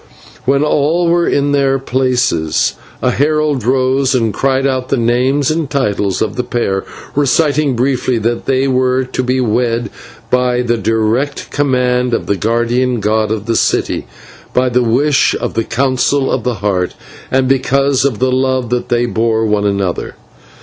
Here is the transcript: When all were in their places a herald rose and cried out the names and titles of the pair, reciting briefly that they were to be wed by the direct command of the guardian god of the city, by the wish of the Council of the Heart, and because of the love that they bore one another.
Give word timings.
When 0.45 0.63
all 0.63 1.09
were 1.09 1.27
in 1.27 1.51
their 1.51 1.77
places 1.77 2.73
a 3.03 3.11
herald 3.11 3.63
rose 3.63 4.15
and 4.15 4.33
cried 4.33 4.65
out 4.65 4.89
the 4.89 4.97
names 4.97 5.51
and 5.51 5.69
titles 5.69 6.23
of 6.23 6.37
the 6.37 6.43
pair, 6.43 6.83
reciting 7.15 7.75
briefly 7.75 8.17
that 8.17 8.47
they 8.47 8.67
were 8.67 9.03
to 9.03 9.21
be 9.21 9.39
wed 9.39 9.91
by 10.31 10.63
the 10.63 10.75
direct 10.77 11.51
command 11.51 12.15
of 12.15 12.25
the 12.25 12.35
guardian 12.35 12.99
god 12.99 13.29
of 13.29 13.45
the 13.45 13.55
city, 13.55 14.07
by 14.55 14.69
the 14.69 14.81
wish 14.81 15.35
of 15.39 15.53
the 15.53 15.63
Council 15.63 16.31
of 16.31 16.43
the 16.43 16.55
Heart, 16.55 16.95
and 17.29 17.47
because 17.47 18.03
of 18.03 18.17
the 18.17 18.31
love 18.31 18.71
that 18.71 18.89
they 18.89 19.05
bore 19.05 19.45
one 19.45 19.67
another. 19.67 20.15